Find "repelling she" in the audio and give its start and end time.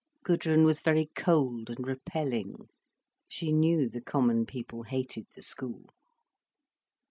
1.85-3.51